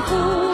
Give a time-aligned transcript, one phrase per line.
[0.00, 0.51] 苦。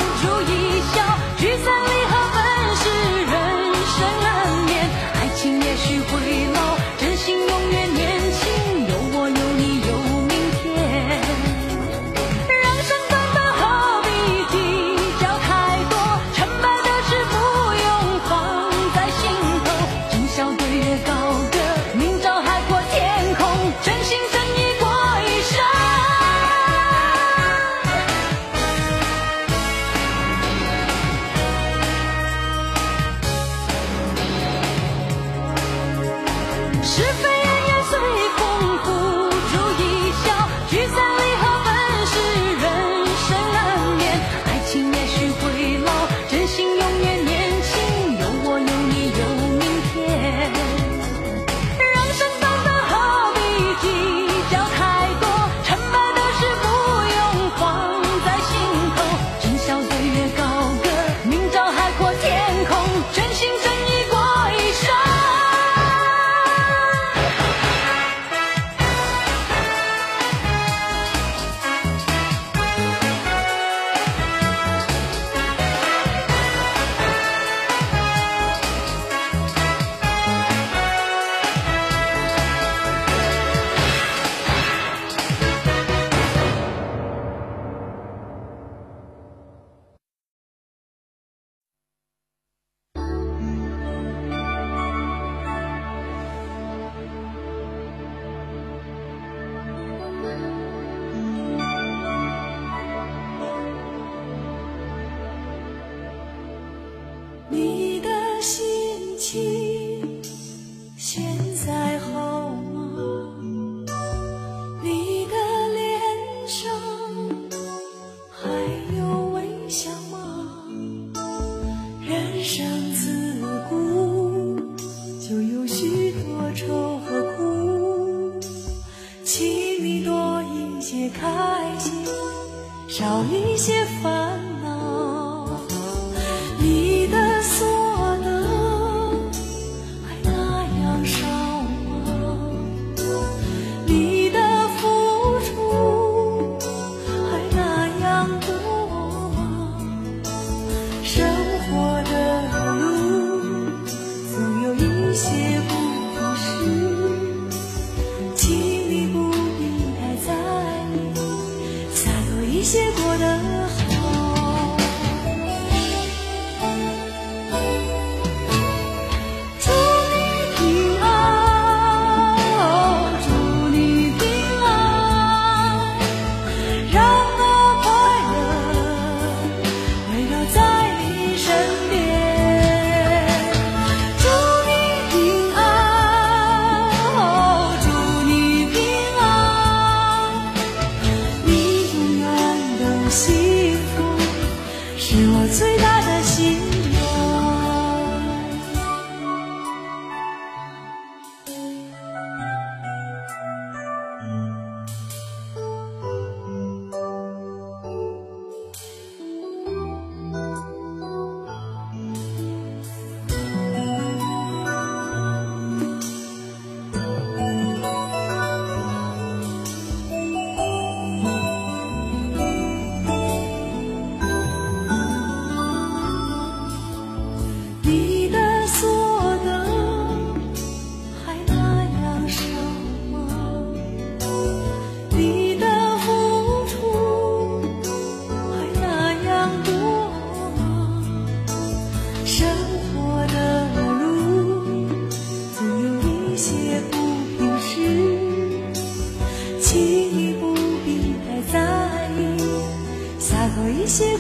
[133.47, 134.58] 一些烦恼。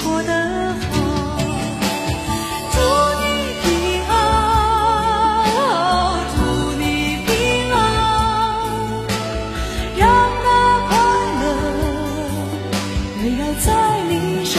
[0.05, 0.33] 过得
[0.91, 0.95] 好，
[2.73, 2.77] 祝
[3.21, 3.25] 你
[3.63, 3.67] 平
[4.09, 4.13] 安，
[6.35, 6.37] 祝
[6.79, 6.83] 你
[7.27, 7.29] 平
[7.73, 7.77] 安，
[9.97, 10.01] 让
[10.45, 10.47] 那
[10.89, 10.91] 快
[11.41, 11.43] 乐
[13.23, 13.67] 围绕在
[14.09, 14.13] 你
[14.45, 14.58] 身。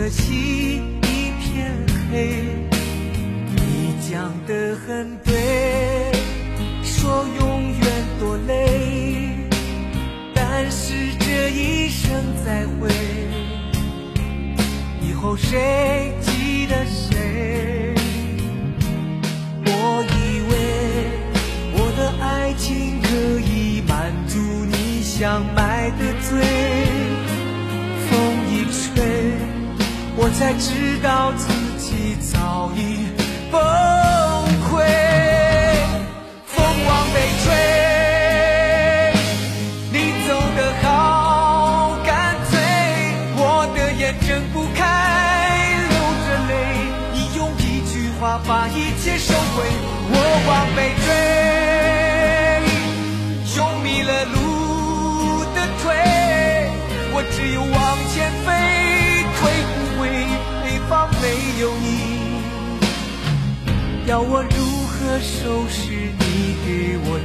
[0.00, 1.76] 的心一片
[2.10, 2.42] 黑。
[3.54, 6.10] 你讲的很对，
[6.82, 7.84] 说永远
[8.18, 9.36] 多累，
[10.34, 12.10] 但是这一生
[12.42, 12.88] 再会，
[15.02, 17.94] 以后谁记得谁？
[19.66, 20.52] 我以为
[21.74, 23.08] 我的爱情可
[23.38, 26.40] 以满足你想买的醉，
[57.22, 57.68] 我只有往
[58.08, 58.48] 前飞，
[59.36, 60.02] 退不回
[60.64, 60.90] 北方
[61.20, 61.24] 没
[61.60, 61.84] 有你。
[64.06, 64.56] 要我如
[64.86, 67.19] 何收拾你给我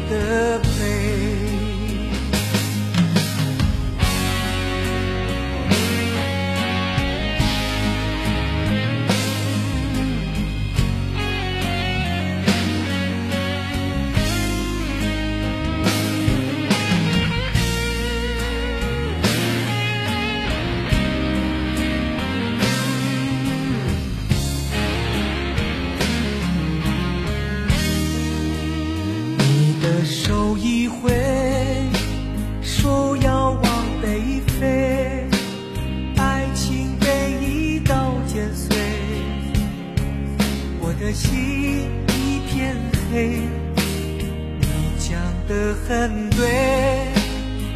[41.16, 42.76] 心一片
[43.10, 43.40] 黑。
[44.60, 44.68] 你
[45.00, 45.18] 讲
[45.48, 47.08] 的很对，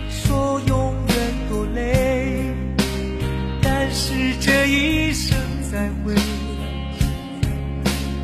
[0.10, 1.16] 说永远
[1.50, 2.54] 多累，
[3.62, 5.38] 但是这一生
[5.72, 6.14] 再会。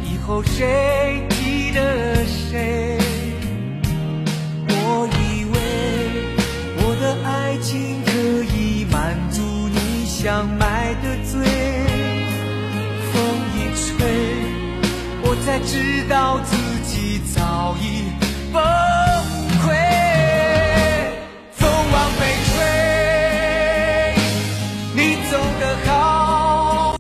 [0.04, 2.98] 以后谁记得谁？
[4.68, 5.56] 我以为
[6.78, 8.12] 我的爱情可
[8.54, 11.39] 以满足你想买的醉，
[13.13, 13.16] 风
[13.56, 13.96] 一吹，
[15.44, 18.12] 才知道自己早已
[18.54, 18.62] 崩
[19.63, 19.74] 溃。
[21.51, 22.55] 风往北吹